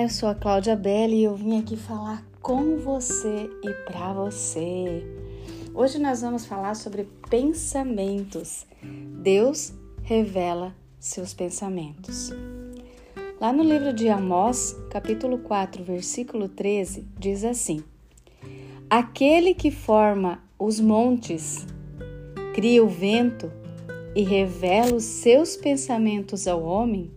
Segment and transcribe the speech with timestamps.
[0.00, 5.04] Eu sou a Cláudia Belli e eu vim aqui falar com você e para você.
[5.74, 8.64] Hoje nós vamos falar sobre pensamentos.
[9.20, 9.72] Deus
[10.04, 12.30] revela seus pensamentos.
[13.40, 17.82] Lá no livro de Amós, capítulo 4, versículo 13, diz assim:
[18.88, 21.66] Aquele que forma os montes,
[22.54, 23.50] cria o vento
[24.14, 27.10] e revela os seus pensamentos ao homem,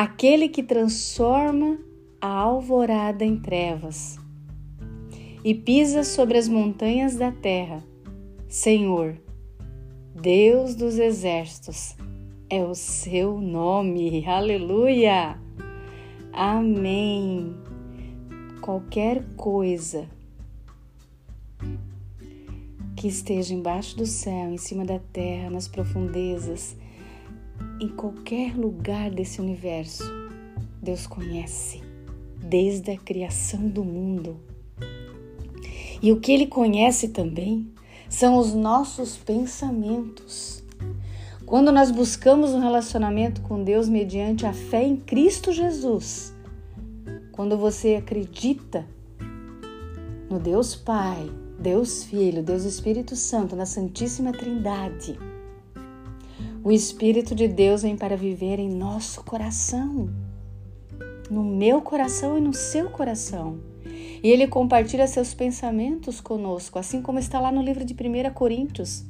[0.00, 1.76] aquele que transforma
[2.20, 4.16] a alvorada em trevas
[5.42, 7.82] e pisa sobre as montanhas da terra.
[8.48, 9.20] Senhor,
[10.14, 11.96] Deus dos exércitos,
[12.48, 14.24] é o seu nome.
[14.24, 15.36] Aleluia!
[16.32, 17.56] Amém.
[18.60, 20.08] Qualquer coisa
[22.94, 26.76] que esteja embaixo do céu, em cima da terra, nas profundezas,
[27.80, 30.04] em qualquer lugar desse universo,
[30.82, 31.82] Deus conhece
[32.42, 34.36] desde a criação do mundo.
[36.00, 37.70] E o que Ele conhece também
[38.08, 40.62] são os nossos pensamentos.
[41.44, 46.34] Quando nós buscamos um relacionamento com Deus mediante a fé em Cristo Jesus,
[47.32, 48.86] quando você acredita
[50.28, 55.18] no Deus Pai, Deus Filho, Deus Espírito Santo, na Santíssima Trindade,
[56.64, 60.10] o Espírito de Deus vem para viver em nosso coração,
[61.30, 63.60] no meu coração e no seu coração.
[64.22, 69.04] E ele compartilha seus pensamentos conosco, assim como está lá no livro de 1 Coríntios,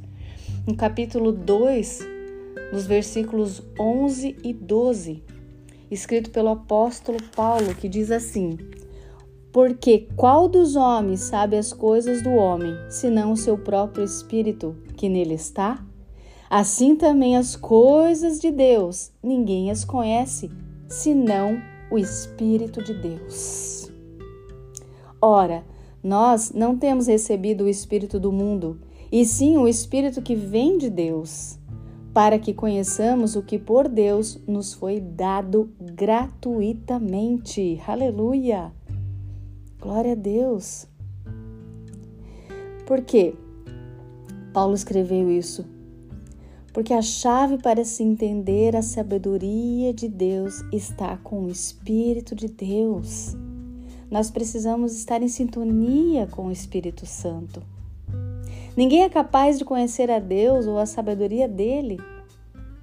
[0.66, 2.00] no capítulo 2,
[2.70, 5.22] nos versículos 11 e 12,
[5.90, 8.58] escrito pelo apóstolo Paulo, que diz assim:
[9.50, 15.08] Porque qual dos homens sabe as coisas do homem, senão o seu próprio espírito que
[15.08, 15.82] nele está?
[16.50, 20.50] Assim também as coisas de Deus, ninguém as conhece,
[20.88, 21.60] senão
[21.90, 23.92] o Espírito de Deus.
[25.20, 25.62] Ora,
[26.02, 28.80] nós não temos recebido o Espírito do mundo,
[29.12, 31.58] e sim o Espírito que vem de Deus,
[32.14, 37.78] para que conheçamos o que por Deus nos foi dado gratuitamente.
[37.86, 38.72] Aleluia!
[39.78, 40.86] Glória a Deus!
[42.86, 43.34] Por quê?
[44.54, 45.76] Paulo escreveu isso
[46.72, 52.48] porque a chave para se entender a sabedoria de Deus está com o Espírito de
[52.48, 53.34] Deus.
[54.10, 57.62] Nós precisamos estar em sintonia com o Espírito Santo.
[58.76, 61.98] Ninguém é capaz de conhecer a Deus ou a sabedoria dele.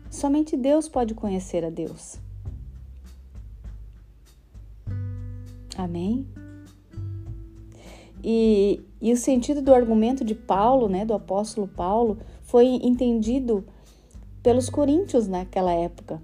[0.10, 2.20] Somente Deus pode conhecer a Deus.
[5.78, 6.28] Amém?
[8.24, 13.64] E, e o sentido do argumento de Paulo, né, do apóstolo Paulo, foi entendido
[14.46, 16.22] pelos coríntios naquela época.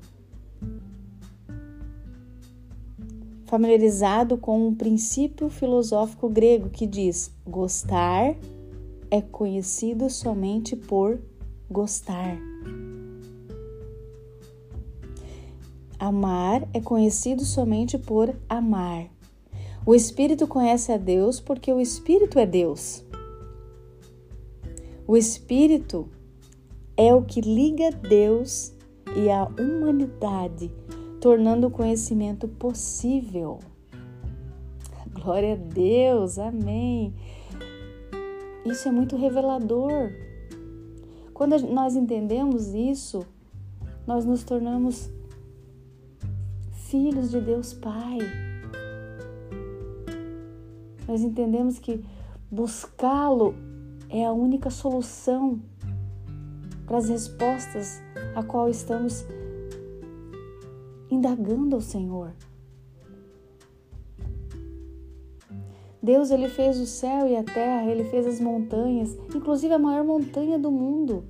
[3.46, 8.36] Familiarizado com um princípio filosófico grego que diz: gostar
[9.10, 11.20] é conhecido somente por
[11.68, 12.38] gostar.
[15.98, 19.10] Amar é conhecido somente por amar.
[19.84, 23.04] O Espírito conhece a Deus porque o Espírito é Deus.
[25.08, 26.08] O Espírito
[26.98, 28.74] é o que liga Deus
[29.16, 30.72] e a humanidade,
[31.20, 33.60] tornando o conhecimento possível.
[35.14, 37.14] Glória a Deus, amém.
[38.66, 40.12] Isso é muito revelador.
[41.34, 43.26] Quando nós entendemos isso,
[44.06, 45.12] nós nos tornamos
[46.72, 48.20] filhos de Deus Pai.
[51.08, 52.04] Nós entendemos que
[52.50, 53.56] buscá-lo
[54.10, 55.60] é a única solução
[56.92, 58.02] para as respostas
[58.36, 59.26] a qual estamos
[61.10, 62.34] indagando ao Senhor.
[66.04, 70.04] Deus ele fez o céu e a terra, ele fez as montanhas, inclusive a maior
[70.04, 71.24] montanha do mundo.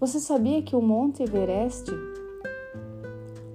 [0.00, 1.92] Você sabia que o Monte Everest,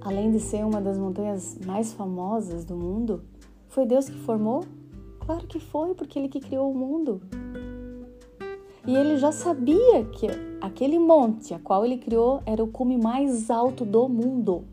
[0.00, 3.22] além de ser uma das montanhas mais famosas do mundo,
[3.68, 4.64] foi Deus que formou?
[5.20, 7.20] Claro que foi, porque ele que criou o mundo.
[8.86, 10.26] E ele já sabia que
[10.60, 14.64] aquele monte a qual ele criou era o cume mais alto do mundo.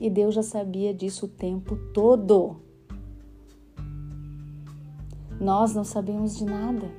[0.00, 2.56] E Deus já sabia disso o tempo todo.
[5.40, 6.90] Nós não sabemos de nada.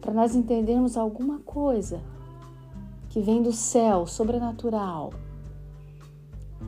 [0.00, 2.00] Para nós entendermos alguma coisa
[3.08, 5.12] que vem do céu, sobrenatural,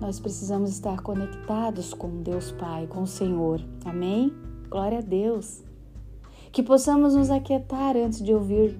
[0.00, 3.60] nós precisamos estar conectados com Deus Pai, com o Senhor.
[3.84, 4.32] Amém?
[4.68, 5.62] Glória a Deus.
[6.52, 8.78] Que possamos nos aquietar antes de ouvir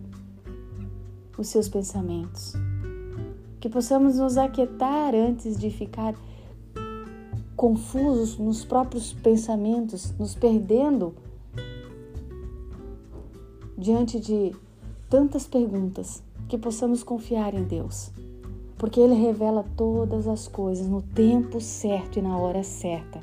[1.36, 2.54] os seus pensamentos.
[3.60, 6.14] Que possamos nos aquietar antes de ficar
[7.56, 11.14] confusos nos próprios pensamentos, nos perdendo
[13.76, 14.54] diante de
[15.08, 18.10] tantas perguntas, que possamos confiar em Deus,
[18.76, 23.20] porque Ele revela todas as coisas no tempo certo e na hora certa,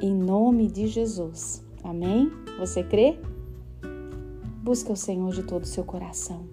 [0.00, 1.64] em nome de Jesus.
[1.82, 2.30] Amém?
[2.58, 3.18] Você crê?
[4.62, 6.44] Busca o Senhor de todo o seu coração,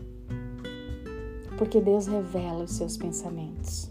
[1.57, 3.89] porque Deus revela os seus pensamentos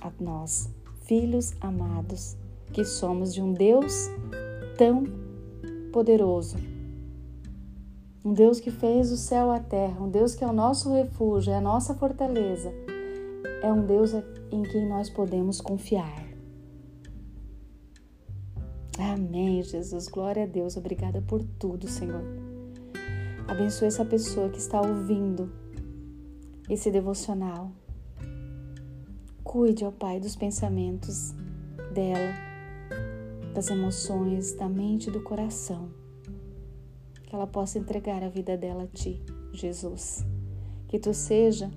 [0.00, 0.68] a nós,
[1.04, 2.36] filhos amados,
[2.72, 4.10] que somos de um Deus
[4.76, 5.04] tão
[5.90, 6.56] poderoso
[8.26, 10.92] um Deus que fez o céu e a terra, um Deus que é o nosso
[10.92, 12.74] refúgio, é a nossa fortaleza,
[13.62, 14.12] é um Deus
[14.50, 16.26] em quem nós podemos confiar.
[18.98, 20.08] Amém, Jesus.
[20.08, 20.76] Glória a Deus.
[20.76, 22.22] Obrigada por tudo, Senhor.
[23.46, 25.52] Abençoe essa pessoa que está ouvindo
[26.68, 27.70] esse devocional.
[29.44, 31.32] Cuide, ó Pai, dos pensamentos
[31.92, 32.34] dela,
[33.54, 35.88] das emoções, da mente e do coração
[37.26, 39.20] que ela possa entregar a vida dela a Ti,
[39.52, 40.24] Jesus.
[40.88, 41.70] Que Tu seja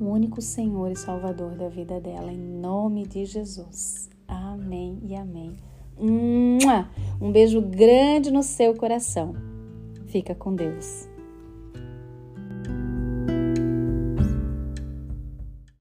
[0.00, 4.08] o único Senhor e Salvador da vida dela, em nome de Jesus.
[4.28, 5.56] Amém e amém.
[5.98, 9.34] Um beijo grande no seu coração.
[10.06, 11.08] Fica com Deus.